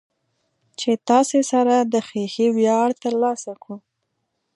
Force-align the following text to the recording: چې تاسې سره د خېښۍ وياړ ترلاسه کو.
چې 0.79 0.91
تاسې 1.09 1.39
سره 1.51 1.75
د 1.93 1.95
خېښۍ 2.07 2.47
وياړ 2.57 2.89
ترلاسه 3.03 3.53
کو. 3.63 3.73